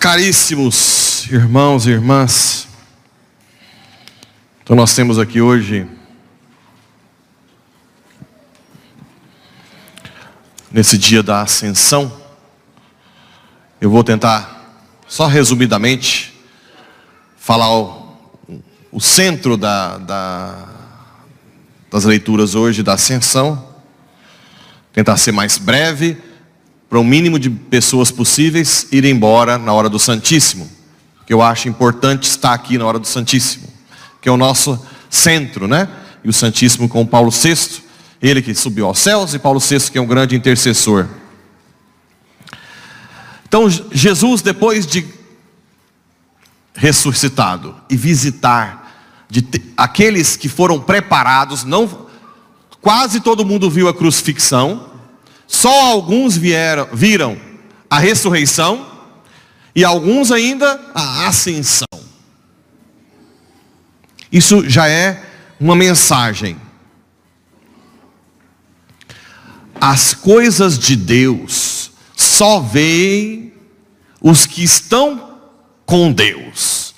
Caríssimos 0.00 1.26
irmãos 1.30 1.86
e 1.86 1.90
irmãs, 1.90 2.66
então 4.62 4.74
nós 4.74 4.94
temos 4.94 5.18
aqui 5.18 5.40
hoje, 5.40 5.86
nesse 10.72 10.96
dia 10.96 11.22
da 11.22 11.42
ascensão, 11.42 12.10
eu 13.80 13.90
vou 13.90 14.02
tentar, 14.02 14.57
só 15.08 15.26
resumidamente, 15.26 16.34
falar 17.38 17.74
o, 17.74 18.16
o 18.92 19.00
centro 19.00 19.56
da, 19.56 19.96
da, 19.96 20.68
das 21.90 22.04
leituras 22.04 22.54
hoje 22.54 22.82
da 22.82 22.92
ascensão, 22.92 23.66
tentar 24.92 25.16
ser 25.16 25.32
mais 25.32 25.56
breve, 25.56 26.18
para 26.88 26.98
o 26.98 27.04
mínimo 27.04 27.38
de 27.38 27.50
pessoas 27.50 28.10
possíveis 28.10 28.86
ir 28.92 29.04
embora 29.04 29.58
na 29.58 29.72
hora 29.72 29.88
do 29.88 29.98
Santíssimo. 29.98 30.68
Que 31.26 31.34
eu 31.34 31.42
acho 31.42 31.68
importante 31.68 32.24
estar 32.24 32.54
aqui 32.54 32.78
na 32.78 32.86
hora 32.86 32.98
do 32.98 33.06
Santíssimo, 33.06 33.68
que 34.20 34.28
é 34.28 34.32
o 34.32 34.36
nosso 34.36 34.80
centro, 35.10 35.68
né? 35.68 35.88
E 36.24 36.28
o 36.28 36.32
Santíssimo 36.32 36.88
com 36.88 37.04
Paulo 37.04 37.30
VI, 37.30 37.82
ele 38.20 38.40
que 38.40 38.54
subiu 38.54 38.86
aos 38.86 38.98
céus, 38.98 39.34
e 39.34 39.38
Paulo 39.38 39.60
VI 39.60 39.90
que 39.90 39.98
é 39.98 40.00
um 40.00 40.06
grande 40.06 40.34
intercessor. 40.34 41.06
Então, 43.48 43.68
Jesus, 43.70 44.42
depois 44.42 44.86
de 44.86 45.06
ressuscitado 46.74 47.74
e 47.88 47.96
visitar 47.96 49.26
de 49.28 49.44
aqueles 49.76 50.36
que 50.36 50.48
foram 50.48 50.78
preparados, 50.80 51.64
não 51.64 52.06
quase 52.80 53.20
todo 53.20 53.44
mundo 53.44 53.70
viu 53.70 53.88
a 53.88 53.94
crucifixão, 53.94 54.90
só 55.46 55.92
alguns 55.92 56.36
vieram, 56.36 56.88
viram 56.92 57.40
a 57.90 57.98
ressurreição 57.98 58.86
e 59.74 59.82
alguns 59.82 60.30
ainda 60.30 60.80
a 60.94 61.26
ascensão. 61.26 61.86
Isso 64.30 64.68
já 64.68 64.88
é 64.88 65.24
uma 65.58 65.74
mensagem. 65.74 66.60
As 69.80 70.12
coisas 70.12 70.78
de 70.78 70.96
Deus 70.96 71.87
só 72.18 72.58
veem 72.58 73.52
os 74.20 74.44
que 74.44 74.64
estão 74.64 75.38
com 75.86 76.12
Deus. 76.12 76.92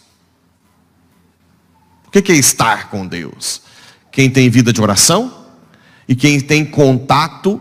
O 2.06 2.10
que 2.10 2.32
é 2.32 2.36
estar 2.36 2.88
com 2.88 3.06
Deus? 3.06 3.60
Quem 4.10 4.30
tem 4.30 4.48
vida 4.48 4.72
de 4.72 4.80
oração 4.80 5.46
e 6.08 6.16
quem 6.16 6.40
tem 6.40 6.64
contato 6.64 7.60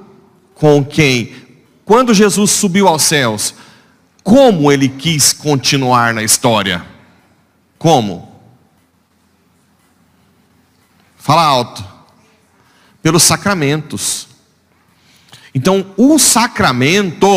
com 0.55 0.85
quem, 0.85 1.35
quando 1.83 2.13
Jesus 2.13 2.51
subiu 2.51 2.87
aos 2.87 3.03
céus, 3.03 3.53
como 4.23 4.71
ele 4.71 4.87
quis 4.87 5.33
continuar 5.33 6.13
na 6.13 6.23
história? 6.23 6.85
Como? 7.77 8.41
Fala 11.17 11.43
alto. 11.43 11.85
Pelos 13.01 13.23
sacramentos. 13.23 14.28
Então, 15.53 15.93
o 15.97 16.17
sacramento, 16.19 17.27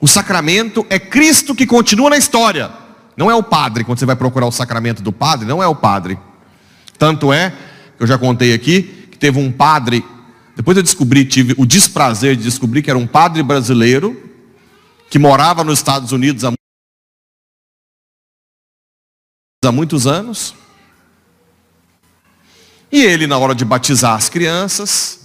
o 0.00 0.06
sacramento 0.06 0.86
é 0.88 0.98
Cristo 0.98 1.54
que 1.54 1.66
continua 1.66 2.10
na 2.10 2.16
história. 2.16 2.70
Não 3.16 3.30
é 3.30 3.34
o 3.34 3.42
padre, 3.42 3.84
quando 3.84 3.98
você 3.98 4.06
vai 4.06 4.16
procurar 4.16 4.46
o 4.46 4.52
sacramento 4.52 5.02
do 5.02 5.12
padre, 5.12 5.46
não 5.46 5.62
é 5.62 5.66
o 5.66 5.74
padre. 5.74 6.18
Tanto 6.98 7.32
é, 7.32 7.52
eu 7.98 8.06
já 8.06 8.18
contei 8.18 8.52
aqui, 8.52 9.08
que 9.10 9.18
teve 9.18 9.38
um 9.38 9.52
padre 9.52 10.04
depois 10.56 10.76
eu 10.76 10.82
descobri, 10.82 11.24
tive 11.24 11.54
o 11.58 11.66
desprazer 11.66 12.36
de 12.36 12.44
descobrir 12.44 12.82
que 12.82 12.90
era 12.90 12.98
um 12.98 13.06
padre 13.06 13.42
brasileiro 13.42 14.30
que 15.10 15.18
morava 15.18 15.64
nos 15.64 15.78
Estados 15.78 16.12
Unidos 16.12 16.44
há, 16.44 16.52
há 19.64 19.72
muitos 19.72 20.06
anos. 20.06 20.54
E 22.90 23.02
ele, 23.02 23.26
na 23.26 23.36
hora 23.36 23.54
de 23.54 23.64
batizar 23.64 24.14
as 24.14 24.28
crianças, 24.28 25.23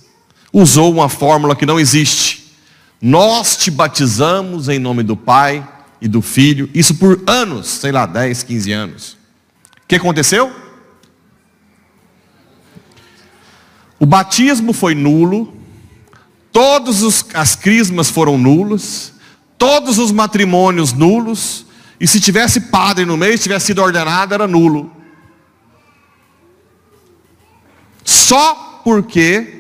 usou 0.52 0.92
uma 0.92 1.10
fórmula 1.10 1.56
que 1.56 1.66
não 1.66 1.80
existe. 1.80 2.56
Nós 3.02 3.56
te 3.56 3.72
batizamos 3.72 4.68
em 4.68 4.80
nome 4.80 5.04
do 5.04 5.16
Pai 5.16 5.68
e 6.02 6.08
do 6.08 6.22
Filho, 6.22 6.70
isso 6.74 6.96
por 6.96 7.22
anos, 7.28 7.68
sei 7.68 7.92
lá, 7.92 8.06
10, 8.06 8.44
15 8.44 8.72
anos. 8.72 9.18
O 9.84 9.88
que 9.88 9.96
aconteceu? 9.96 10.54
O 14.00 14.06
batismo 14.06 14.72
foi 14.72 14.96
nulo, 14.96 15.54
todas 16.52 17.26
as 17.34 17.56
crismas 17.56 18.10
foram 18.10 18.38
nulos, 18.38 19.14
todos 19.58 19.98
os 19.98 20.12
matrimônios 20.12 20.94
nulos, 20.94 21.66
e 22.00 22.08
se 22.08 22.20
tivesse 22.22 22.62
padre 22.62 23.06
no 23.06 23.18
meio, 23.18 23.38
se 23.38 23.44
tivesse 23.44 23.68
sido 23.68 23.82
ordenado, 23.82 24.34
era 24.34 24.48
nulo. 24.48 24.90
Só 28.06 28.82
porque 28.86 29.59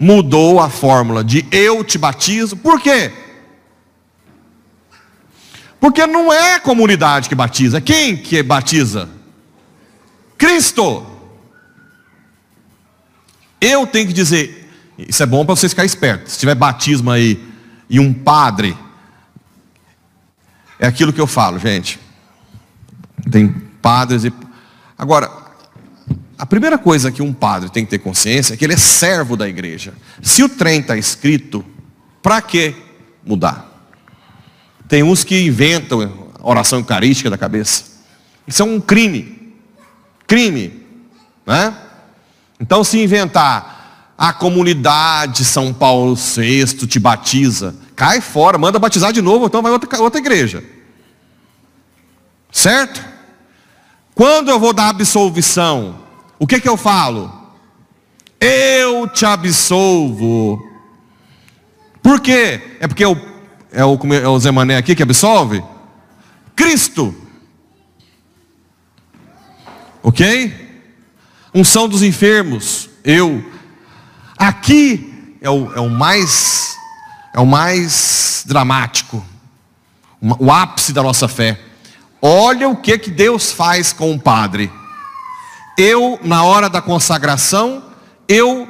mudou 0.00 0.58
a 0.58 0.70
fórmula 0.70 1.22
de 1.22 1.46
eu 1.52 1.84
te 1.84 1.98
batizo. 1.98 2.56
Por 2.56 2.80
quê? 2.80 3.12
Porque 5.78 6.06
não 6.06 6.32
é 6.32 6.54
a 6.54 6.60
comunidade 6.60 7.28
que 7.28 7.34
batiza. 7.34 7.82
Quem 7.82 8.16
que 8.16 8.42
batiza? 8.42 9.08
Cristo. 10.38 11.06
Eu 13.60 13.86
tenho 13.86 14.06
que 14.06 14.14
dizer, 14.14 14.72
isso 14.96 15.22
é 15.22 15.26
bom 15.26 15.44
para 15.44 15.54
vocês 15.54 15.72
ficarem 15.72 15.86
espertos. 15.86 16.32
Se 16.32 16.38
tiver 16.38 16.54
batismo 16.54 17.10
aí 17.10 17.46
e 17.88 18.00
um 18.00 18.12
padre, 18.14 18.74
é 20.78 20.86
aquilo 20.86 21.12
que 21.12 21.20
eu 21.20 21.26
falo, 21.26 21.58
gente. 21.58 22.00
Tem 23.30 23.48
padres 23.82 24.24
e. 24.24 24.32
Agora, 24.96 25.30
a 26.40 26.46
primeira 26.46 26.78
coisa 26.78 27.12
que 27.12 27.20
um 27.20 27.34
padre 27.34 27.68
tem 27.68 27.84
que 27.84 27.90
ter 27.90 27.98
consciência 27.98 28.54
é 28.54 28.56
que 28.56 28.64
ele 28.64 28.72
é 28.72 28.78
servo 28.78 29.36
da 29.36 29.46
igreja. 29.46 29.92
Se 30.22 30.42
o 30.42 30.48
trem 30.48 30.80
está 30.80 30.96
escrito, 30.96 31.62
para 32.22 32.40
que 32.40 32.74
mudar? 33.22 33.68
Tem 34.88 35.02
uns 35.02 35.22
que 35.22 35.38
inventam 35.38 36.32
oração 36.40 36.78
eucarística 36.78 37.28
da 37.28 37.36
cabeça. 37.36 37.84
Isso 38.46 38.62
é 38.62 38.64
um 38.64 38.80
crime. 38.80 39.54
Crime. 40.26 40.82
Né? 41.44 41.74
Então, 42.58 42.82
se 42.82 42.98
inventar 42.98 44.14
a 44.16 44.32
comunidade 44.32 45.44
São 45.44 45.74
Paulo 45.74 46.14
VI 46.14 46.64
te 46.86 46.98
batiza, 46.98 47.76
cai 47.94 48.22
fora, 48.22 48.56
manda 48.56 48.78
batizar 48.78 49.12
de 49.12 49.20
novo, 49.20 49.44
então 49.44 49.60
vai 49.60 49.72
outra, 49.72 50.00
outra 50.00 50.18
igreja. 50.18 50.64
Certo? 52.50 53.04
Quando 54.14 54.50
eu 54.50 54.58
vou 54.58 54.72
dar 54.72 54.88
absolvição, 54.88 56.08
o 56.40 56.46
que, 56.46 56.60
que 56.60 56.68
eu 56.68 56.76
falo? 56.76 57.32
Eu 58.40 59.06
te 59.06 59.24
absolvo. 59.24 60.60
Por 62.02 62.20
quê? 62.20 62.78
É 62.80 62.88
porque 62.88 63.04
eu, 63.04 63.16
é, 63.70 63.84
o, 63.84 63.98
é 64.12 64.26
o 64.26 64.38
Zé 64.40 64.50
Mané 64.50 64.76
aqui 64.76 64.96
que 64.96 65.04
absolve? 65.04 65.62
Cristo. 66.56 67.14
Ok? 70.02 70.70
unção 71.54 71.88
dos 71.88 72.02
enfermos, 72.02 72.88
eu. 73.04 73.44
Aqui 74.36 75.36
é 75.40 75.50
o, 75.50 75.72
é 75.74 75.80
o 75.80 75.90
mais 75.90 76.76
é 77.34 77.40
o 77.40 77.46
mais 77.46 78.42
dramático, 78.46 79.24
o 80.20 80.50
ápice 80.50 80.92
da 80.92 81.02
nossa 81.02 81.28
fé. 81.28 81.60
Olha 82.22 82.68
o 82.68 82.76
que 82.76 82.98
que 82.98 83.10
Deus 83.10 83.52
faz 83.52 83.92
com 83.92 84.12
o 84.12 84.18
padre. 84.18 84.70
Eu 85.80 86.20
na 86.22 86.44
hora 86.44 86.68
da 86.68 86.82
consagração, 86.82 87.82
eu 88.28 88.68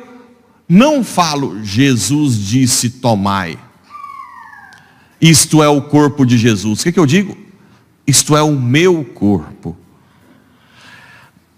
não 0.69 1.03
falo 1.03 1.63
Jesus 1.65 2.39
disse 2.39 2.89
tomai. 2.89 3.59
Isto 5.21 5.63
é 5.63 5.69
o 5.69 5.83
corpo 5.83 6.25
de 6.25 6.39
Jesus. 6.39 6.81
O 6.81 6.83
que, 6.85 6.93
que 6.93 7.01
eu 7.01 7.07
digo? 7.07 7.37
Isto 8.07 8.37
é 8.37 8.43
o 8.43 8.53
meu 8.53 9.05
corpo 9.05 9.77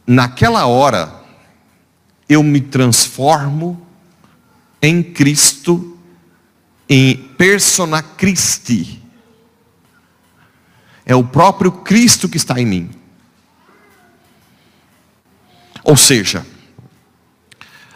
naquela 0.06 0.66
hora, 0.66 1.22
eu 2.28 2.42
me 2.42 2.60
transformo 2.60 3.86
em 4.80 5.02
Cristo, 5.02 5.98
em 6.88 7.16
persona 7.16 8.02
Christi. 8.02 9.02
É 11.04 11.14
o 11.14 11.24
próprio 11.24 11.72
Cristo 11.72 12.28
que 12.28 12.36
está 12.36 12.60
em 12.60 12.66
mim. 12.66 12.90
Ou 15.84 15.96
seja, 15.96 16.46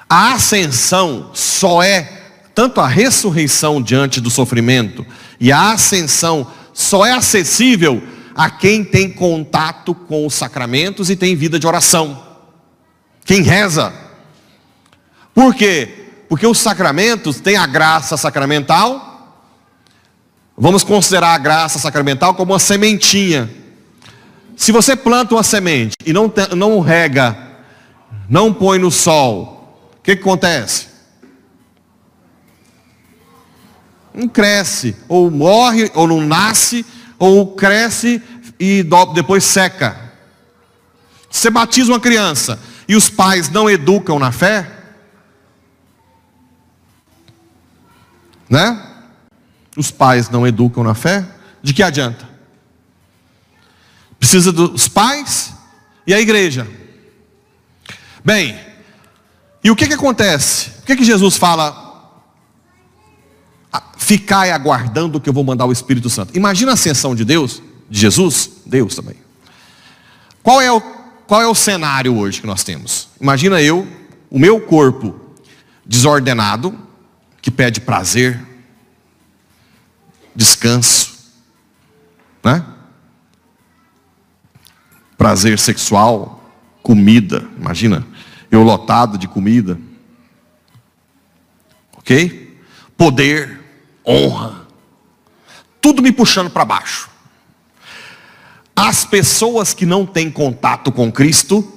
a 0.08 0.34
ascensão 0.34 1.30
só 1.34 1.82
é, 1.82 2.22
tanto 2.54 2.80
a 2.80 2.86
ressurreição 2.86 3.82
diante 3.82 4.20
do 4.20 4.30
sofrimento, 4.30 5.04
e 5.40 5.52
a 5.52 5.72
ascensão 5.72 6.46
só 6.72 7.04
é 7.04 7.12
acessível 7.12 8.02
a 8.34 8.50
quem 8.50 8.84
tem 8.84 9.10
contato 9.10 9.94
com 9.94 10.26
os 10.26 10.34
sacramentos 10.34 11.08
e 11.08 11.16
tem 11.16 11.34
vida 11.34 11.58
de 11.58 11.66
oração. 11.66 12.22
Quem 13.24 13.42
reza. 13.42 13.92
Por 15.34 15.54
quê? 15.54 16.06
Porque 16.28 16.46
os 16.46 16.58
sacramentos 16.58 17.40
têm 17.40 17.56
a 17.56 17.66
graça 17.66 18.16
sacramental. 18.16 19.42
Vamos 20.56 20.84
considerar 20.84 21.34
a 21.34 21.38
graça 21.38 21.78
sacramental 21.78 22.34
como 22.34 22.52
uma 22.52 22.58
sementinha. 22.58 23.50
Se 24.56 24.70
você 24.72 24.94
planta 24.94 25.34
uma 25.34 25.42
semente 25.42 25.94
e 26.04 26.12
não, 26.12 26.32
não 26.56 26.80
rega, 26.80 27.45
não 28.28 28.52
põe 28.52 28.78
no 28.78 28.90
sol, 28.90 29.78
o 29.98 30.02
que, 30.02 30.16
que 30.16 30.22
acontece? 30.22 30.88
Não 34.12 34.28
cresce, 34.28 34.96
ou 35.08 35.30
morre, 35.30 35.90
ou 35.94 36.06
não 36.06 36.20
nasce, 36.20 36.84
ou 37.18 37.54
cresce 37.54 38.22
e 38.58 38.84
depois 39.14 39.44
seca. 39.44 40.12
Você 41.30 41.50
batiza 41.50 41.92
uma 41.92 42.00
criança 42.00 42.58
e 42.88 42.96
os 42.96 43.10
pais 43.10 43.50
não 43.50 43.68
educam 43.68 44.18
na 44.18 44.32
fé, 44.32 44.72
né? 48.48 48.82
Os 49.76 49.90
pais 49.90 50.30
não 50.30 50.46
educam 50.46 50.82
na 50.82 50.94
fé, 50.94 51.26
de 51.62 51.74
que 51.74 51.82
adianta? 51.82 52.26
Precisa 54.18 54.50
dos 54.50 54.88
pais 54.88 55.52
e 56.06 56.14
a 56.14 56.20
igreja. 56.20 56.66
Bem, 58.26 58.58
e 59.62 59.70
o 59.70 59.76
que 59.76 59.86
que 59.86 59.94
acontece? 59.94 60.70
O 60.80 60.82
que 60.82 60.96
que 60.96 61.04
Jesus 61.04 61.36
fala 61.36 61.86
Ficai 63.96 64.50
aguardando 64.50 65.20
que 65.20 65.28
eu 65.28 65.32
vou 65.32 65.42
mandar 65.42 65.64
o 65.66 65.72
Espírito 65.72 66.08
Santo. 66.08 66.36
Imagina 66.36 66.70
a 66.70 66.74
ascensão 66.74 67.14
de 67.14 67.24
Deus, 67.24 67.62
de 67.90 67.98
Jesus, 67.98 68.50
Deus 68.64 68.94
também. 68.94 69.16
Qual 70.42 70.60
é 70.60 70.70
o, 70.70 70.80
qual 71.26 71.42
é 71.42 71.46
o 71.46 71.54
cenário 71.54 72.16
hoje 72.16 72.40
que 72.40 72.46
nós 72.46 72.62
temos? 72.62 73.08
Imagina 73.20 73.60
eu, 73.60 73.86
o 74.30 74.38
meu 74.38 74.60
corpo 74.60 75.18
desordenado, 75.84 76.78
que 77.42 77.50
pede 77.50 77.80
prazer, 77.80 78.40
descanso, 80.34 81.14
né? 82.44 82.64
Prazer 85.18 85.58
sexual, 85.58 86.48
comida, 86.80 87.44
imagina, 87.58 88.06
eu 88.56 88.62
lotado 88.62 89.18
de 89.18 89.28
comida. 89.28 89.78
Ok? 91.98 92.58
Poder, 92.96 93.60
honra, 94.04 94.66
tudo 95.80 96.02
me 96.02 96.10
puxando 96.10 96.50
para 96.50 96.64
baixo. 96.64 97.10
As 98.74 99.04
pessoas 99.04 99.72
que 99.72 99.86
não 99.86 100.04
têm 100.04 100.30
contato 100.30 100.90
com 100.90 101.10
Cristo, 101.10 101.72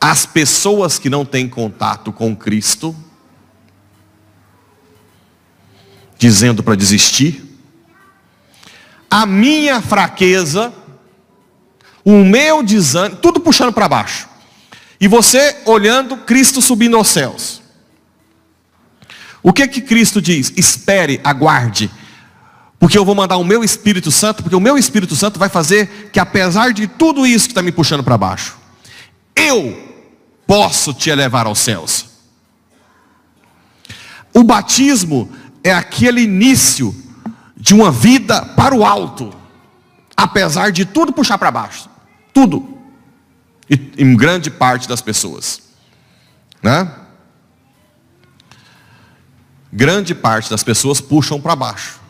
as 0.00 0.26
pessoas 0.26 0.98
que 0.98 1.10
não 1.10 1.24
têm 1.24 1.48
contato 1.48 2.12
com 2.12 2.34
Cristo, 2.36 2.94
dizendo 6.18 6.62
para 6.62 6.74
desistir, 6.74 7.44
a 9.10 9.24
minha 9.24 9.80
fraqueza, 9.80 10.72
o 12.04 12.24
meu 12.24 12.62
desânimo, 12.62 13.16
tudo 13.20 13.40
puxando 13.40 13.72
para 13.72 13.88
baixo. 13.88 14.35
E 15.00 15.08
você 15.08 15.56
olhando 15.64 16.16
Cristo 16.18 16.62
subindo 16.62 16.96
aos 16.96 17.08
céus. 17.08 17.62
O 19.42 19.52
que 19.52 19.68
que 19.68 19.80
Cristo 19.80 20.20
diz? 20.20 20.52
Espere, 20.56 21.20
aguarde. 21.22 21.90
Porque 22.78 22.98
eu 22.98 23.04
vou 23.04 23.14
mandar 23.14 23.36
o 23.36 23.44
meu 23.44 23.62
Espírito 23.62 24.10
Santo, 24.10 24.42
porque 24.42 24.56
o 24.56 24.60
meu 24.60 24.76
Espírito 24.76 25.14
Santo 25.14 25.38
vai 25.38 25.48
fazer 25.48 26.10
que 26.12 26.18
apesar 26.18 26.72
de 26.72 26.86
tudo 26.86 27.26
isso 27.26 27.46
que 27.46 27.52
está 27.52 27.62
me 27.62 27.72
puxando 27.72 28.02
para 28.02 28.18
baixo, 28.18 28.56
eu 29.34 29.86
posso 30.46 30.92
te 30.92 31.10
elevar 31.10 31.46
aos 31.46 31.58
céus. 31.58 32.06
O 34.34 34.42
batismo 34.42 35.30
é 35.64 35.72
aquele 35.72 36.22
início 36.22 36.94
de 37.56 37.74
uma 37.74 37.90
vida 37.90 38.42
para 38.42 38.74
o 38.74 38.84
alto, 38.84 39.34
apesar 40.16 40.70
de 40.70 40.84
tudo 40.84 41.12
puxar 41.12 41.38
para 41.38 41.50
baixo. 41.50 41.88
Tudo. 42.32 42.75
Em 43.68 44.16
grande 44.16 44.50
parte 44.50 44.88
das 44.88 45.00
pessoas. 45.00 45.62
Né? 46.62 46.90
grande 49.76 50.14
parte 50.14 50.48
das 50.48 50.64
pessoas 50.64 51.02
puxam 51.02 51.38
para 51.38 51.54
baixo. 51.54 52.00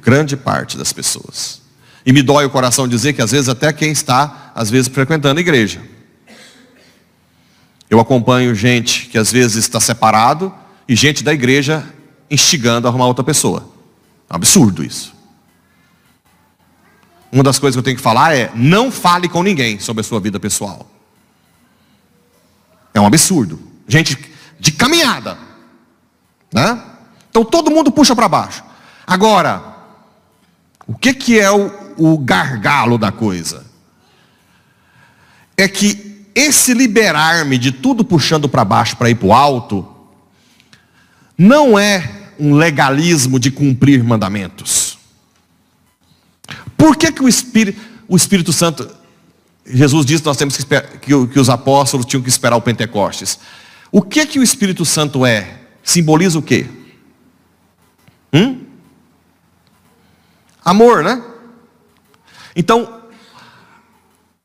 Grande 0.00 0.36
parte 0.36 0.78
das 0.78 0.90
pessoas. 0.90 1.60
E 2.04 2.12
me 2.12 2.22
dói 2.22 2.46
o 2.46 2.50
coração 2.50 2.88
dizer 2.88 3.12
que 3.12 3.20
às 3.20 3.30
vezes 3.30 3.48
até 3.48 3.72
quem 3.72 3.92
está, 3.92 4.52
às 4.54 4.70
vezes, 4.70 4.88
frequentando 4.88 5.38
a 5.38 5.40
igreja. 5.40 5.82
Eu 7.90 8.00
acompanho 8.00 8.54
gente 8.54 9.06
que 9.06 9.18
às 9.18 9.30
vezes 9.30 9.56
está 9.56 9.80
separado 9.80 10.52
e 10.88 10.96
gente 10.96 11.22
da 11.22 11.32
igreja 11.32 11.86
instigando 12.30 12.86
a 12.86 12.90
arrumar 12.90 13.06
outra 13.06 13.24
pessoa. 13.24 13.68
Absurdo 14.28 14.82
isso. 14.82 15.13
Uma 17.34 17.42
das 17.42 17.58
coisas 17.58 17.74
que 17.74 17.80
eu 17.80 17.82
tenho 17.82 17.96
que 17.96 18.02
falar 18.02 18.32
é: 18.32 18.52
não 18.54 18.92
fale 18.92 19.28
com 19.28 19.42
ninguém 19.42 19.80
sobre 19.80 20.02
a 20.02 20.04
sua 20.04 20.20
vida 20.20 20.38
pessoal. 20.38 20.88
É 22.94 23.00
um 23.00 23.06
absurdo. 23.06 23.58
Gente 23.88 24.16
de 24.60 24.70
caminhada. 24.70 25.36
Né? 26.52 26.80
Então 27.28 27.44
todo 27.44 27.72
mundo 27.72 27.90
puxa 27.90 28.14
para 28.14 28.28
baixo. 28.28 28.62
Agora, 29.04 29.60
o 30.86 30.94
que, 30.94 31.12
que 31.12 31.40
é 31.40 31.50
o, 31.50 31.72
o 31.96 32.16
gargalo 32.18 32.96
da 32.96 33.10
coisa? 33.10 33.66
É 35.56 35.66
que 35.66 36.28
esse 36.36 36.72
liberar-me 36.72 37.58
de 37.58 37.72
tudo 37.72 38.04
puxando 38.04 38.48
para 38.48 38.64
baixo 38.64 38.96
para 38.96 39.10
ir 39.10 39.16
para 39.16 39.26
o 39.26 39.32
alto, 39.32 39.84
não 41.36 41.76
é 41.76 42.30
um 42.38 42.54
legalismo 42.54 43.40
de 43.40 43.50
cumprir 43.50 44.04
mandamentos. 44.04 44.83
Por 46.84 46.96
que, 46.96 47.10
que 47.10 47.22
o, 47.22 47.28
Espírito, 47.28 47.80
o 48.06 48.14
Espírito 48.14 48.52
Santo, 48.52 48.86
Jesus 49.64 50.04
disse 50.04 50.20
que 50.20 50.28
nós 50.28 50.36
temos 50.36 50.54
que, 50.54 50.60
esperar, 50.60 50.86
que, 50.98 51.26
que 51.28 51.40
os 51.40 51.48
apóstolos 51.48 52.04
tinham 52.04 52.22
que 52.22 52.28
esperar 52.28 52.56
o 52.56 52.60
Pentecostes. 52.60 53.38
O 53.90 54.02
que 54.02 54.26
que 54.26 54.38
o 54.38 54.42
Espírito 54.42 54.84
Santo 54.84 55.24
é? 55.24 55.60
Simboliza 55.82 56.38
o 56.38 56.42
quê? 56.42 56.66
Hum? 58.34 58.66
Amor, 60.62 61.02
né? 61.02 61.24
Então, 62.54 63.00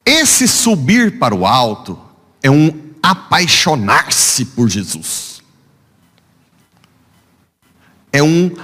esse 0.05 0.47
subir 0.47 1.19
para 1.19 1.35
o 1.35 1.45
alto 1.45 1.99
é 2.41 2.49
um 2.49 2.93
apaixonar-se 3.03 4.45
por 4.45 4.69
Jesus. 4.69 5.41
É 8.13 8.23
um 8.23 8.55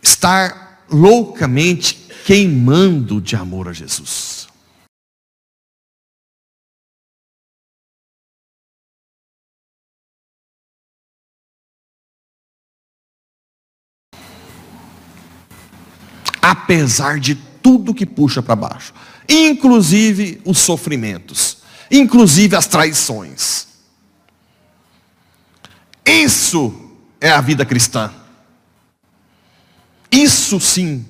estar 0.00 0.84
loucamente 0.88 1.99
queimando 2.30 3.20
de 3.20 3.34
amor 3.34 3.66
a 3.66 3.72
Jesus. 3.72 4.48
apesar 16.40 17.20
de 17.20 17.34
tudo 17.34 17.92
que 17.92 18.06
puxa 18.06 18.42
para 18.42 18.56
baixo, 18.56 18.94
inclusive 19.28 20.40
os 20.44 20.58
sofrimentos, 20.58 21.58
inclusive 21.90 22.56
as 22.56 22.66
traições. 22.66 23.66
Isso 26.04 26.96
é 27.20 27.30
a 27.30 27.40
vida 27.40 27.66
cristã. 27.66 28.10
Isso 30.10 30.58
sim 30.58 31.09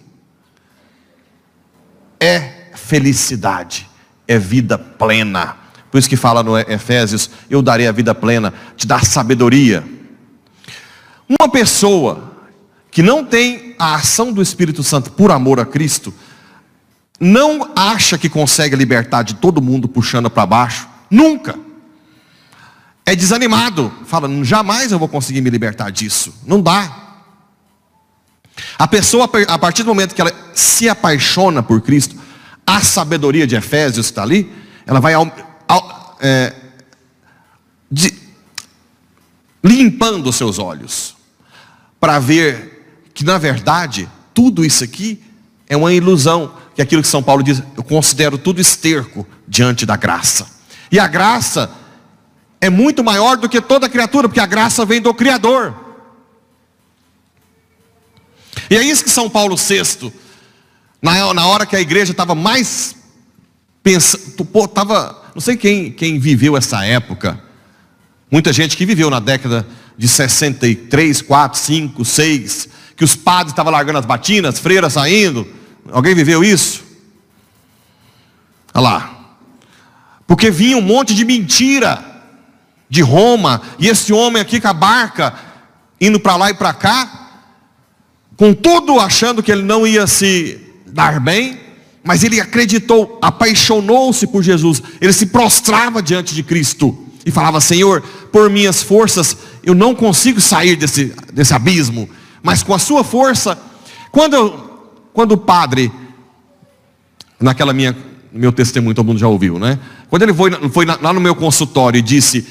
é 2.21 2.71
felicidade, 2.75 3.89
é 4.29 4.39
vida 4.39 4.79
plena. 4.79 5.57
Por 5.91 5.99
isso 5.99 6.09
que 6.09 6.17
fala 6.17 6.43
no 6.43 6.57
Efésios, 6.57 7.31
eu 7.49 7.63
darei 7.63 7.89
a 7.89 7.93
vida 7.93 8.15
plena, 8.15 8.53
te 8.77 8.87
dá 8.87 9.01
sabedoria. 9.01 9.83
Uma 11.29 11.49
pessoa 11.51 12.31
que 12.91 13.03
não 13.03 13.25
tem 13.25 13.75
a 13.79 13.95
ação 13.95 14.33
do 14.33 14.43
Espírito 14.43 14.83
Santo 14.83 15.13
por 15.13 15.31
amor 15.31 15.59
a 15.59 15.65
Cristo, 15.65 16.13
não 17.19 17.71
acha 17.77 18.17
que 18.17 18.29
consegue 18.29 18.77
libertar 18.77 19.23
de 19.23 19.35
todo 19.35 19.63
mundo 19.63 19.89
puxando 19.89 20.31
para 20.31 20.47
baixo, 20.47 20.89
nunca. 21.11 21.59
É 23.05 23.15
desanimado, 23.15 23.93
fala, 24.07 24.29
jamais 24.45 24.93
eu 24.93 24.99
vou 24.99 25.09
conseguir 25.09 25.41
me 25.41 25.51
libertar 25.51 25.91
disso, 25.91 26.35
não 26.47 26.63
dá. 26.63 27.10
A 28.79 28.87
pessoa, 28.89 29.29
a 29.49 29.59
partir 29.59 29.83
do 29.83 29.89
momento 29.89 30.15
que 30.15 30.21
ela 30.21 30.33
se 30.55 30.89
apaixona 30.89 31.63
por 31.63 31.81
Cristo, 31.81 32.17
a 32.67 32.81
sabedoria 32.81 33.47
de 33.47 33.57
Efésios 33.57 34.07
está 34.07 34.23
ali, 34.23 34.53
ela 34.87 35.01
vai 35.01 35.15
é, 36.21 36.55
de, 37.91 38.15
limpando 39.65 40.29
os 40.29 40.37
seus 40.37 40.59
olhos, 40.59 41.17
para 41.99 42.19
ver 42.19 43.11
que 43.13 43.25
na 43.25 43.39
verdade 43.39 44.09
tudo 44.33 44.65
isso 44.65 44.85
aqui 44.85 45.23
é 45.69 45.77
uma 45.77 45.93
ilusão, 45.93 46.55
que 46.75 46.81
é 46.81 46.85
aquilo 46.85 47.03
que 47.03 47.09
São 47.09 47.23
Paulo 47.23 47.43
diz, 47.43 47.63
eu 47.77 47.83
considero 47.83 48.39
tudo 48.39 48.61
esterco 48.61 49.27
diante 49.47 49.85
da 49.87 49.97
graça. 49.97 50.47
E 50.91 50.99
a 50.99 51.07
graça 51.07 51.71
é 52.61 52.69
muito 52.69 53.03
maior 53.05 53.37
do 53.37 53.49
que 53.49 53.61
toda 53.61 53.89
criatura, 53.89 54.29
porque 54.29 54.41
a 54.41 54.47
graça 54.47 54.85
vem 54.85 55.01
do 55.01 55.15
Criador. 55.15 55.90
E 58.71 58.77
é 58.77 58.83
isso 58.85 59.03
que 59.03 59.11
São 59.11 59.29
Paulo 59.29 59.57
VI, 59.57 60.13
na, 61.03 61.35
na 61.35 61.47
hora 61.49 61.67
que 61.67 61.75
a 61.75 61.81
igreja 61.81 62.13
estava 62.13 62.37
mais 62.37 62.95
pensando, 63.83 64.23
estava, 64.65 65.25
não 65.35 65.41
sei 65.41 65.57
quem, 65.57 65.91
quem 65.91 66.21
viveu 66.21 66.57
essa 66.57 66.85
época, 66.85 67.43
muita 68.31 68.53
gente 68.53 68.77
que 68.77 68.87
viveu 68.87 69.11
na 69.11 69.19
década 69.19 69.67
de 69.99 70.07
63, 70.07 71.21
4, 71.21 71.59
5, 71.59 72.05
6, 72.05 72.69
que 72.97 73.03
os 73.03 73.17
padres 73.17 73.51
estavam 73.53 73.73
largando 73.73 73.99
as 73.99 74.07
batinas, 74.07 74.61
freiras 74.61 74.93
saindo. 74.93 75.47
Alguém 75.91 76.15
viveu 76.15 76.45
isso? 76.45 76.85
Olha 78.73 78.83
lá. 78.83 79.17
Porque 80.29 80.49
vinha 80.49 80.77
um 80.77 80.83
monte 80.83 81.13
de 81.13 81.25
mentira 81.25 82.05
de 82.89 83.03
Roma, 83.03 83.63
e 83.79 83.89
esse 83.89 84.13
homem 84.13 84.41
aqui 84.41 84.61
com 84.61 84.69
a 84.69 84.73
barca, 84.73 85.35
indo 86.01 86.21
para 86.21 86.37
lá 86.37 86.51
e 86.51 86.55
para 86.55 86.73
cá, 86.73 87.30
com 88.41 88.55
tudo 88.55 88.99
achando 88.99 89.43
que 89.43 89.53
ele 89.53 89.61
não 89.61 89.87
ia 89.87 90.07
se 90.07 90.59
dar 90.87 91.21
bem, 91.21 91.61
mas 92.03 92.25
ele 92.25 92.41
acreditou, 92.41 93.19
apaixonou-se 93.21 94.27
por 94.27 94.43
Jesus, 94.43 94.83
ele 94.99 95.13
se 95.13 95.27
prostrava 95.27 96.03
diante 96.03 96.35
de 96.35 96.43
Cristo 96.43 97.07
e 97.27 97.31
falava: 97.31 97.61
Senhor, 97.61 98.01
por 98.33 98.49
minhas 98.49 98.83
forças 98.83 99.37
eu 99.63 99.75
não 99.75 99.95
consigo 99.95 100.41
sair 100.41 100.75
desse, 100.75 101.13
desse 101.31 101.53
abismo, 101.53 102.09
mas 102.43 102.63
com 102.63 102.73
a 102.73 102.79
sua 102.79 103.05
força, 103.05 103.59
quando, 104.11 104.33
eu, 104.33 104.81
quando 105.13 105.33
o 105.33 105.37
padre, 105.37 105.93
naquela 107.39 107.75
minha, 107.75 107.95
meu 108.33 108.53
testemunho, 108.53 108.95
todo 108.95 109.05
mundo 109.05 109.19
já 109.19 109.29
ouviu, 109.29 109.59
né? 109.59 109.79
Quando 110.09 110.23
ele 110.23 110.33
foi, 110.33 110.51
foi 110.71 110.87
lá 110.87 111.13
no 111.13 111.21
meu 111.21 111.35
consultório 111.35 111.99
e 111.99 112.03
disse: 112.03 112.47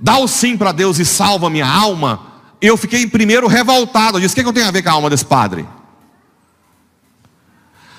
Dá 0.00 0.16
o 0.16 0.26
sim 0.26 0.56
para 0.56 0.72
Deus 0.72 0.98
e 0.98 1.04
salva 1.04 1.50
minha 1.50 1.68
alma, 1.68 2.29
eu 2.60 2.76
fiquei 2.76 3.06
primeiro 3.06 3.46
revoltado, 3.46 4.16
eu 4.16 4.20
disse: 4.20 4.34
O 4.34 4.36
que, 4.36 4.42
que 4.42 4.48
eu 4.48 4.52
tenho 4.52 4.68
a 4.68 4.70
ver 4.70 4.82
com 4.82 4.88
a 4.88 4.92
alma 4.92 5.10
desse 5.10 5.24
padre? 5.24 5.66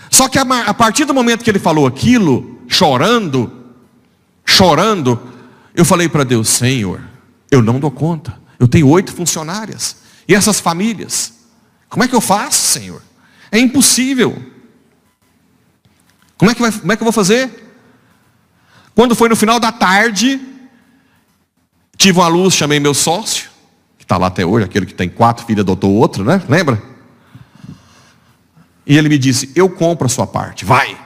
Só 0.10 0.28
que 0.28 0.38
a 0.38 0.74
partir 0.74 1.06
do 1.06 1.14
momento 1.14 1.44
que 1.44 1.50
ele 1.50 1.60
falou 1.60 1.88
aquilo, 1.88 2.62
chorando, 2.68 3.52
chorando, 4.46 5.20
eu 5.74 5.86
falei 5.86 6.08
para 6.10 6.24
Deus: 6.24 6.50
Senhor, 6.50 7.02
eu 7.50 7.62
não 7.62 7.80
dou 7.80 7.92
conta. 7.92 8.40
Eu 8.60 8.68
tenho 8.68 8.88
oito 8.90 9.14
funcionárias. 9.14 9.98
E 10.28 10.36
essas 10.36 10.60
famílias? 10.60 11.34
Como 11.90 12.04
é 12.04 12.08
que 12.08 12.16
eu 12.16 12.22
faço, 12.22 12.62
Senhor? 12.62 13.02
É 13.52 13.60
impossível. 13.60 14.42
Como 16.38 16.50
é 16.50 16.56
que, 16.56 16.62
vai, 16.62 16.72
como 16.72 16.92
é 16.92 16.96
que 16.96 17.04
eu 17.04 17.06
vou 17.06 17.12
fazer? 17.12 17.74
Quando 18.96 19.16
foi 19.16 19.30
no 19.30 19.36
final 19.36 19.60
da 19.60 19.72
tarde, 19.72 20.40
tive 21.98 22.20
uma 22.20 22.28
luz, 22.28 22.54
chamei 22.54 22.80
meu 22.80 22.94
sócio, 22.94 23.51
está 24.12 24.18
lá 24.18 24.28
até 24.28 24.46
hoje, 24.46 24.66
aquele 24.66 24.86
que 24.86 24.94
tem 24.94 25.08
quatro 25.10 25.46
filhos, 25.46 25.62
adotou 25.62 25.94
outro, 25.94 26.24
né? 26.24 26.42
Lembra? 26.50 26.82
E 28.86 28.98
ele 28.98 29.10
me 29.10 29.18
disse: 29.18 29.52
Eu 29.56 29.70
compro 29.70 30.06
a 30.06 30.10
sua 30.10 30.28
parte, 30.28 30.66
vai. 30.66 30.98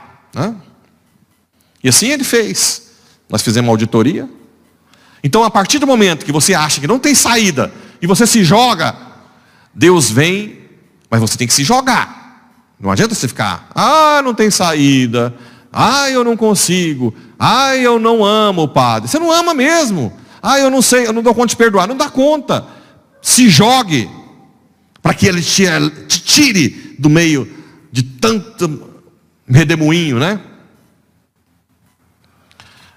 E 1.82 1.88
assim 1.88 2.08
ele 2.08 2.24
fez. 2.24 2.82
Nós 3.28 3.42
fizemos 3.42 3.66
uma 3.66 3.72
auditoria, 3.72 4.28
então, 5.26 5.42
a 5.42 5.50
partir 5.50 5.80
do 5.80 5.86
momento 5.88 6.24
que 6.24 6.30
você 6.30 6.54
acha 6.54 6.80
que 6.80 6.86
não 6.86 7.00
tem 7.00 7.12
saída 7.12 7.72
e 8.00 8.06
você 8.06 8.26
se 8.28 8.44
joga, 8.44 8.94
Deus 9.74 10.08
vem, 10.08 10.60
mas 11.10 11.20
você 11.20 11.36
tem 11.36 11.48
que 11.48 11.52
se 11.52 11.64
jogar. 11.64 12.52
Não 12.78 12.92
adianta 12.92 13.12
você 13.12 13.26
ficar, 13.26 13.68
ah, 13.74 14.20
não 14.22 14.34
tem 14.34 14.50
saída, 14.50 15.34
ah, 15.72 16.08
eu 16.10 16.22
não 16.22 16.36
consigo, 16.36 17.12
ah, 17.38 17.74
eu 17.74 17.98
não 17.98 18.24
amo 18.24 18.62
o 18.62 18.68
Padre. 18.68 19.08
Você 19.08 19.18
não 19.18 19.32
ama 19.32 19.52
mesmo. 19.52 20.12
Ah, 20.40 20.60
eu 20.60 20.70
não 20.70 20.80
sei, 20.80 21.08
eu 21.08 21.12
não 21.12 21.22
dou 21.22 21.34
conta 21.34 21.48
de 21.48 21.56
perdoar. 21.56 21.88
Não 21.88 21.96
dá 21.96 22.08
conta. 22.08 22.64
Se 23.26 23.50
jogue 23.50 24.08
para 25.02 25.12
que 25.12 25.26
ele 25.26 25.42
te, 25.42 25.64
te 26.06 26.20
tire 26.20 26.94
do 26.96 27.10
meio 27.10 27.52
de 27.90 28.04
tanto 28.04 29.02
redemoinho, 29.48 30.20
né? 30.20 30.40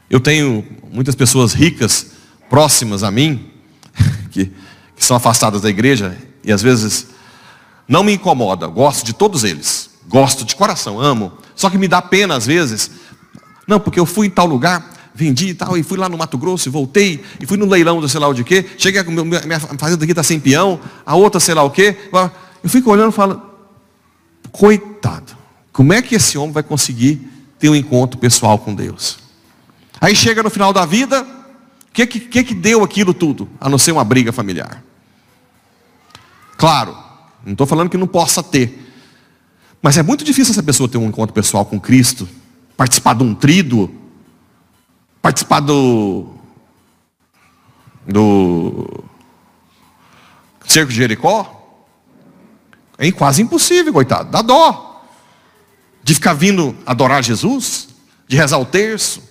Eu 0.07 0.19
tenho 0.19 0.63
muitas 0.91 1.15
pessoas 1.15 1.53
ricas 1.53 2.11
próximas 2.47 3.01
a 3.01 3.09
mim, 3.09 3.51
que, 4.29 4.45
que 4.95 5.03
são 5.03 5.17
afastadas 5.17 5.63
da 5.63 5.69
igreja, 5.69 6.15
e 6.43 6.51
às 6.51 6.61
vezes 6.61 7.07
não 7.87 8.03
me 8.03 8.13
incomoda, 8.13 8.67
gosto 8.67 9.03
de 9.03 9.13
todos 9.13 9.43
eles, 9.43 9.89
gosto 10.07 10.45
de 10.45 10.55
coração, 10.55 11.01
amo, 11.01 11.33
só 11.55 11.71
que 11.71 11.77
me 11.79 11.87
dá 11.87 12.03
pena 12.03 12.35
às 12.35 12.45
vezes, 12.45 12.91
não, 13.67 13.79
porque 13.79 13.99
eu 13.99 14.05
fui 14.05 14.27
em 14.27 14.31
tal 14.31 14.45
lugar, 14.45 14.93
vendi 15.19 15.49
e 15.49 15.53
tal, 15.53 15.77
e 15.77 15.83
fui 15.83 15.97
lá 15.97 16.07
no 16.07 16.17
Mato 16.17 16.37
Grosso 16.37 16.69
e 16.69 16.71
voltei, 16.71 17.21
e 17.41 17.45
fui 17.45 17.57
no 17.57 17.65
leilão 17.65 17.99
do 17.99 18.07
sei 18.07 18.21
lá 18.21 18.29
o 18.29 18.33
de 18.33 18.45
quê, 18.45 18.65
cheguei, 18.77 19.03
minha 19.03 19.59
fazenda 19.59 20.01
aqui 20.01 20.13
está 20.13 20.23
sem 20.23 20.39
peão, 20.39 20.79
a 21.05 21.13
outra 21.13 21.41
sei 21.41 21.53
lá 21.53 21.61
o 21.61 21.69
quê, 21.69 21.97
eu 22.63 22.69
fico 22.69 22.89
olhando 22.89 23.09
e 23.09 23.13
falo, 23.13 23.41
coitado, 24.49 25.33
como 25.73 25.91
é 25.91 26.01
que 26.01 26.15
esse 26.15 26.37
homem 26.37 26.53
vai 26.53 26.63
conseguir 26.63 27.19
ter 27.59 27.67
um 27.67 27.75
encontro 27.75 28.17
pessoal 28.17 28.57
com 28.57 28.73
Deus? 28.73 29.19
Aí 29.99 30.15
chega 30.15 30.41
no 30.41 30.49
final 30.49 30.71
da 30.71 30.85
vida, 30.85 31.21
o 31.21 31.91
que, 31.91 32.07
que, 32.07 32.43
que 32.43 32.53
deu 32.53 32.81
aquilo 32.81 33.13
tudo? 33.13 33.49
A 33.59 33.67
não 33.67 33.77
ser 33.77 33.91
uma 33.91 34.05
briga 34.05 34.31
familiar. 34.31 34.81
Claro, 36.57 36.95
não 37.45 37.51
estou 37.51 37.67
falando 37.67 37.89
que 37.89 37.97
não 37.97 38.07
possa 38.07 38.41
ter. 38.41 38.87
Mas 39.81 39.97
é 39.97 40.03
muito 40.03 40.23
difícil 40.23 40.51
essa 40.51 40.63
pessoa 40.63 40.87
ter 40.87 40.97
um 40.97 41.07
encontro 41.07 41.33
pessoal 41.33 41.65
com 41.65 41.77
Cristo, 41.77 42.27
participar 42.77 43.15
de 43.15 43.23
um 43.23 43.33
trido, 43.35 43.98
participar 45.29 45.59
do. 45.59 46.25
do. 48.07 49.03
cerco 50.65 50.91
de 50.91 50.97
Jericó. 50.97 51.55
É 52.97 53.09
quase 53.11 53.41
impossível, 53.41 53.93
coitado, 53.93 54.31
dá 54.31 54.41
dó. 54.41 55.05
De 56.03 56.15
ficar 56.15 56.33
vindo 56.33 56.75
adorar 56.85 57.23
Jesus, 57.23 57.89
de 58.27 58.35
rezar 58.35 58.57
o 58.57 58.65
terço, 58.65 59.21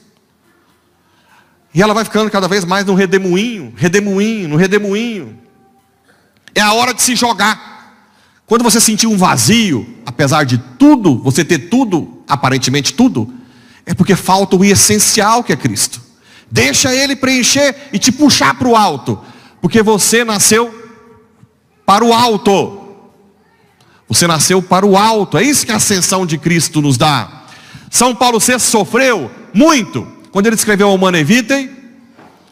e 1.75 1.83
ela 1.83 1.93
vai 1.93 2.05
ficando 2.05 2.31
cada 2.31 2.47
vez 2.47 2.65
mais 2.65 2.87
no 2.87 2.95
redemoinho, 2.95 3.75
redemoinho, 3.77 4.49
no 4.49 4.57
redemoinho. 4.57 5.37
É 6.55 6.61
a 6.61 6.73
hora 6.73 6.95
de 6.95 7.03
se 7.03 7.17
jogar. 7.17 8.07
Quando 8.47 8.63
você 8.63 8.81
sentir 8.81 9.07
um 9.07 9.17
vazio, 9.17 9.87
apesar 10.07 10.45
de 10.45 10.59
tudo, 10.79 11.19
você 11.19 11.45
ter 11.45 11.69
tudo, 11.69 12.23
aparentemente 12.27 12.95
tudo, 12.95 13.33
é 13.89 13.95
porque 13.95 14.15
falta 14.15 14.55
o 14.55 14.63
essencial 14.63 15.43
que 15.43 15.51
é 15.51 15.57
Cristo. 15.57 15.99
Deixa 16.51 16.95
Ele 16.95 17.17
preencher 17.17 17.75
e 17.91 17.99
te 17.99 18.13
puxar 18.13 18.55
para 18.55 18.69
o 18.69 18.77
alto, 18.77 19.19
porque 19.63 19.83
você 19.83 20.23
nasceu 20.25 20.71
para 21.87 22.05
o 22.05 22.13
alto. 22.13 22.87
Você 24.07 24.27
nasceu 24.27 24.61
para 24.61 24.85
o 24.85 24.95
alto, 24.95 25.39
é 25.39 25.43
isso 25.43 25.65
que 25.65 25.73
a 25.73 25.77
ascensão 25.77 26.27
de 26.27 26.37
Cristo 26.37 26.83
nos 26.83 26.99
dá. 26.99 27.45
São 27.91 28.15
Paulo 28.15 28.39
VI 28.39 28.59
sofreu 28.59 29.31
muito, 29.55 30.07
quando 30.31 30.47
ele 30.47 30.57
escreveu 30.57 30.89
o 30.91 30.95
Humane 30.95 31.25
Vitae, 31.25 31.71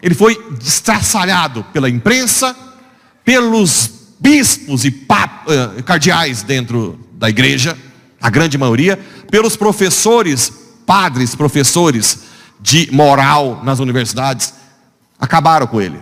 ele 0.02 0.14
foi 0.14 0.43
destraçalhado 0.59 1.64
pela 1.64 1.90
imprensa, 1.90 2.57
pelos 3.23 3.90
bispos 4.19 4.87
e 4.87 4.90
pap, 4.90 5.47
uh, 5.50 5.83
cardeais 5.83 6.43
dentro 6.43 6.99
da 7.12 7.28
igreja, 7.28 7.76
a 8.23 8.31
grande 8.31 8.57
maioria, 8.57 8.99
pelos 9.31 9.55
professores, 9.55 10.66
padres, 10.87 11.35
professores 11.35 12.21
de 12.61 12.88
moral 12.93 13.61
nas 13.62 13.81
universidades, 13.81 14.55
acabaram 15.19 15.66
com 15.66 15.81
ele. 15.81 16.00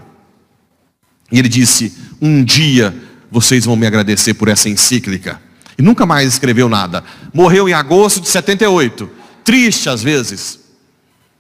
E 1.33 1.39
ele 1.39 1.49
disse: 1.49 1.93
Um 2.21 2.45
dia 2.45 2.95
vocês 3.31 3.65
vão 3.65 3.75
me 3.75 3.87
agradecer 3.87 4.35
por 4.35 4.49
essa 4.49 4.69
encíclica. 4.69 5.41
E 5.77 5.83
nunca 5.83 6.07
mais 6.07 6.29
escreveu 6.29 6.69
nada. 6.69 7.03
Morreu 7.33 7.69
em 7.69 7.73
agosto 7.73 8.21
de 8.21 8.29
78. 8.29 9.11
Triste 9.43 9.89
às 9.89 10.03
vezes, 10.03 10.61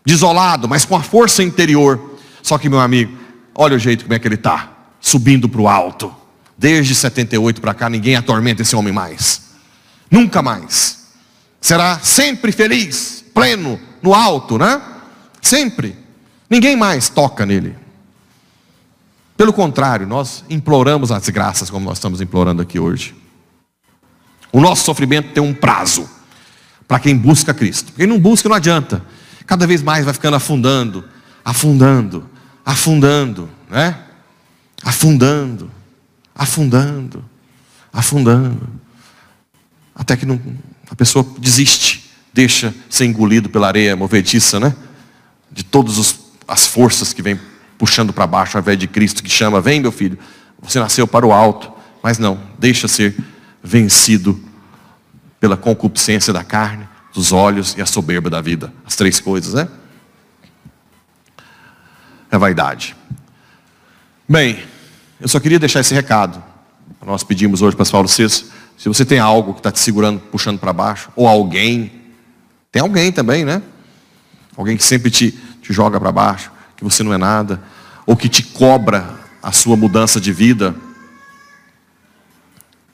desolado, 0.04 0.68
mas 0.68 0.84
com 0.84 0.96
a 0.96 1.02
força 1.02 1.42
interior. 1.42 2.18
Só 2.42 2.58
que, 2.58 2.68
meu 2.68 2.80
amigo, 2.80 3.16
olha 3.54 3.76
o 3.76 3.78
jeito 3.78 4.04
como 4.04 4.14
é 4.14 4.18
que 4.18 4.26
ele 4.26 4.34
está, 4.34 4.72
subindo 5.00 5.48
para 5.48 5.60
o 5.60 5.68
alto. 5.68 6.12
Desde 6.58 6.94
78 6.94 7.60
para 7.60 7.74
cá, 7.74 7.88
ninguém 7.88 8.16
atormenta 8.16 8.62
esse 8.62 8.74
homem 8.74 8.92
mais. 8.92 9.42
Nunca 10.10 10.42
mais. 10.42 11.04
Será 11.60 11.98
sempre 12.00 12.52
feliz, 12.52 13.24
pleno, 13.34 13.78
no 14.00 14.14
alto, 14.14 14.56
né? 14.56 14.80
Sempre. 15.42 15.98
Ninguém 16.48 16.76
mais 16.76 17.08
toca 17.08 17.44
nele. 17.44 17.76
Pelo 19.36 19.52
contrário, 19.52 20.06
nós 20.06 20.44
imploramos 20.48 21.10
as 21.10 21.28
graças 21.28 21.68
como 21.68 21.84
nós 21.84 21.98
estamos 21.98 22.20
implorando 22.20 22.62
aqui 22.62 22.78
hoje. 22.78 23.14
O 24.52 24.60
nosso 24.60 24.84
sofrimento 24.84 25.32
tem 25.32 25.42
um 25.42 25.52
prazo 25.52 26.08
para 26.86 27.00
quem 27.00 27.16
busca 27.16 27.52
Cristo. 27.52 27.92
Quem 27.94 28.06
não 28.06 28.20
busca 28.20 28.48
não 28.48 28.54
adianta 28.56 29.02
cada 29.46 29.66
vez 29.66 29.82
mais 29.82 30.04
vai 30.04 30.14
ficando 30.14 30.36
afundando, 30.36 31.04
afundando, 31.44 32.28
afundando, 32.64 33.48
né? 33.68 33.98
Afundando, 34.82 35.70
afundando, 36.34 37.24
afundando. 37.92 38.68
Até 39.94 40.16
que 40.16 40.26
não, 40.26 40.40
a 40.90 40.96
pessoa 40.96 41.24
desiste, 41.38 42.03
deixa 42.34 42.74
ser 42.90 43.04
engolido 43.04 43.48
pela 43.48 43.68
areia 43.68 43.94
movediça, 43.94 44.58
né? 44.58 44.74
De 45.50 45.62
todas 45.62 46.18
as 46.48 46.66
forças 46.66 47.12
que 47.12 47.22
vem 47.22 47.38
puxando 47.78 48.12
para 48.12 48.26
baixo, 48.26 48.56
ao 48.56 48.60
invés 48.60 48.76
de 48.76 48.88
Cristo 48.88 49.22
que 49.22 49.30
chama, 49.30 49.60
vem 49.60 49.80
meu 49.80 49.92
filho, 49.92 50.18
você 50.60 50.80
nasceu 50.80 51.06
para 51.06 51.24
o 51.24 51.32
alto, 51.32 51.72
mas 52.02 52.18
não, 52.18 52.40
deixa 52.58 52.88
ser 52.88 53.16
vencido 53.62 54.42
pela 55.38 55.56
concupiscência 55.56 56.32
da 56.32 56.42
carne, 56.42 56.88
dos 57.14 57.32
olhos 57.32 57.74
e 57.78 57.82
a 57.82 57.86
soberba 57.86 58.28
da 58.28 58.40
vida. 58.40 58.72
As 58.84 58.96
três 58.96 59.20
coisas, 59.20 59.54
né? 59.54 59.68
É 62.30 62.36
vaidade. 62.36 62.96
Bem, 64.28 64.58
eu 65.20 65.28
só 65.28 65.38
queria 65.38 65.58
deixar 65.58 65.80
esse 65.80 65.94
recado. 65.94 66.42
Nós 67.04 67.22
pedimos 67.22 67.62
hoje 67.62 67.76
para 67.76 67.86
Paulo 67.86 68.08
VI, 68.08 68.28
se 68.28 68.88
você 68.88 69.04
tem 69.04 69.18
algo 69.18 69.52
que 69.52 69.60
está 69.60 69.70
te 69.70 69.78
segurando, 69.78 70.18
puxando 70.18 70.58
para 70.58 70.72
baixo, 70.72 71.10
ou 71.14 71.28
alguém, 71.28 72.03
tem 72.75 72.83
alguém 72.83 73.12
também, 73.12 73.45
né? 73.45 73.62
Alguém 74.57 74.76
que 74.76 74.83
sempre 74.83 75.09
te, 75.09 75.31
te 75.62 75.73
joga 75.73 76.00
para 76.00 76.11
baixo, 76.11 76.50
que 76.76 76.83
você 76.83 77.04
não 77.04 77.14
é 77.14 77.16
nada, 77.16 77.62
ou 78.04 78.16
que 78.16 78.28
te 78.28 78.43
cobra 78.43 79.14
a 79.40 79.52
sua 79.52 79.76
mudança 79.76 80.21
de 80.21 80.33
vida. 80.33 80.75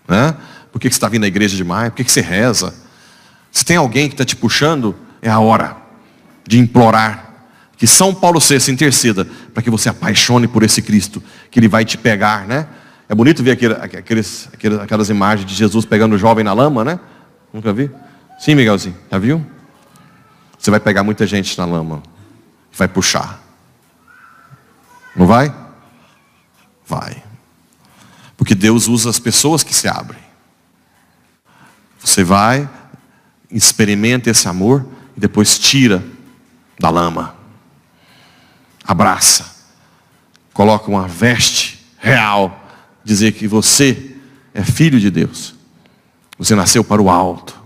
Né? 0.06 0.36
Por 0.70 0.78
que 0.78 0.86
você 0.86 0.96
está 0.96 1.08
vindo 1.08 1.24
à 1.24 1.26
igreja 1.26 1.56
demais? 1.56 1.88
Por 1.88 2.04
que 2.04 2.12
você 2.12 2.20
reza? 2.20 2.74
Se 3.50 3.64
tem 3.64 3.78
alguém 3.78 4.06
que 4.06 4.12
está 4.12 4.22
te 4.22 4.36
puxando, 4.36 4.94
é 5.22 5.30
a 5.30 5.38
hora 5.38 5.78
de 6.46 6.58
implorar 6.58 7.46
que 7.78 7.86
São 7.86 8.14
Paulo 8.14 8.38
VI 8.38 8.70
interceda 8.70 9.26
para 9.54 9.62
que 9.62 9.70
você 9.70 9.88
apaixone 9.88 10.46
por 10.46 10.62
esse 10.62 10.82
Cristo, 10.82 11.22
que 11.50 11.58
ele 11.58 11.68
vai 11.68 11.86
te 11.86 11.96
pegar, 11.96 12.46
né? 12.46 12.66
É 13.08 13.14
bonito 13.14 13.42
ver 13.42 13.52
aquele, 13.52 13.72
aqueles, 13.72 14.46
aquelas 14.82 15.08
imagens 15.08 15.48
de 15.48 15.54
Jesus 15.54 15.86
pegando 15.86 16.16
o 16.16 16.18
jovem 16.18 16.44
na 16.44 16.52
lama, 16.52 16.84
né? 16.84 17.00
Nunca 17.50 17.72
vi? 17.72 17.90
Sim, 18.38 18.54
Miguelzinho, 18.56 18.94
já 19.10 19.18
viu? 19.18 19.42
Você 20.60 20.70
vai 20.70 20.78
pegar 20.78 21.02
muita 21.02 21.26
gente 21.26 21.56
na 21.56 21.64
lama, 21.64 22.02
vai 22.72 22.86
puxar. 22.86 23.40
Não 25.16 25.26
vai? 25.26 25.54
Vai. 26.86 27.22
Porque 28.36 28.54
Deus 28.54 28.86
usa 28.86 29.08
as 29.08 29.18
pessoas 29.18 29.62
que 29.62 29.74
se 29.74 29.88
abrem. 29.88 30.20
Você 31.98 32.22
vai, 32.22 32.68
experimenta 33.50 34.30
esse 34.30 34.48
amor 34.48 34.86
e 35.16 35.20
depois 35.20 35.58
tira 35.58 36.04
da 36.78 36.90
lama 36.90 37.40
abraça, 38.90 39.46
coloca 40.52 40.90
uma 40.90 41.06
veste 41.06 41.86
real, 41.96 42.60
dizer 43.04 43.32
que 43.32 43.46
você 43.46 44.16
é 44.52 44.64
filho 44.64 44.98
de 44.98 45.10
Deus. 45.10 45.54
Você 46.36 46.56
nasceu 46.56 46.82
para 46.82 47.00
o 47.00 47.08
alto, 47.08 47.56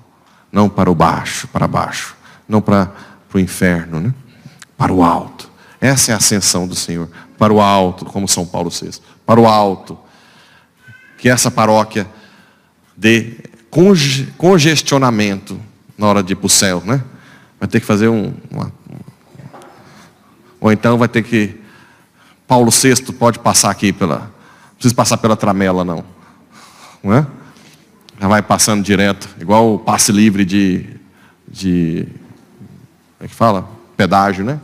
não 0.52 0.68
para 0.68 0.90
o 0.90 0.94
baixo, 0.94 1.48
para 1.48 1.66
baixo, 1.66 2.14
não 2.48 2.60
para, 2.60 2.92
o 3.32 3.38
inferno, 3.38 4.00
né? 4.00 4.14
para 4.78 4.92
o 4.92 5.02
alto. 5.02 5.50
Essa 5.80 6.12
é 6.12 6.14
a 6.14 6.18
ascensão 6.18 6.66
do 6.66 6.74
Senhor, 6.74 7.08
para 7.36 7.52
o 7.52 7.60
alto, 7.60 8.04
como 8.04 8.28
São 8.28 8.46
Paulo 8.46 8.70
VI, 8.70 8.92
para 9.26 9.40
o 9.40 9.46
alto. 9.46 9.98
Que 11.18 11.28
essa 11.28 11.50
paróquia 11.50 12.06
dê 12.96 13.38
congestionamento 14.36 15.60
na 15.98 16.06
hora 16.06 16.22
de 16.22 16.32
ir 16.32 16.36
para 16.36 16.46
o 16.46 16.50
céu, 16.50 16.82
né? 16.84 17.02
Vai 17.58 17.68
ter 17.68 17.80
que 17.80 17.86
fazer 17.86 18.08
um, 18.08 18.32
uma, 18.50 18.72
ou 20.64 20.72
então 20.72 20.96
vai 20.96 21.08
ter 21.08 21.22
que. 21.22 21.60
Paulo 22.48 22.70
VI 22.70 23.12
pode 23.12 23.38
passar 23.38 23.70
aqui 23.70 23.92
pela. 23.92 24.20
Não 24.20 24.74
precisa 24.76 24.94
passar 24.94 25.18
pela 25.18 25.36
tramela, 25.36 25.84
não. 25.84 26.02
Não 27.02 27.12
é? 27.12 27.26
Já 28.18 28.28
vai 28.28 28.40
passando 28.40 28.82
direto, 28.82 29.28
igual 29.38 29.74
o 29.74 29.78
passe 29.78 30.10
livre 30.10 30.42
de. 30.42 30.86
de 31.46 32.08
é 33.21 33.28
que 33.28 33.35
fala? 33.35 33.68
Pedágio, 33.96 34.44
né? 34.44 34.61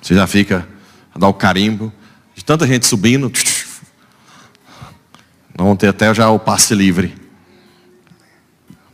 Você 0.00 0.14
já 0.14 0.26
fica 0.26 0.66
a 1.14 1.18
dar 1.18 1.28
o 1.28 1.34
carimbo. 1.34 1.92
De 2.34 2.44
tanta 2.44 2.66
gente 2.66 2.86
subindo. 2.86 3.32
Vamos 5.56 5.78
ter 5.78 5.88
até 5.88 6.14
já 6.14 6.30
o 6.30 6.38
passe 6.38 6.74
livre. 6.74 7.16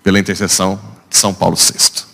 Pela 0.02 0.18
intercessão 0.18 0.80
de 1.09 1.16
São 1.16 1.35
Paulo 1.35 1.57
VI. 1.57 2.13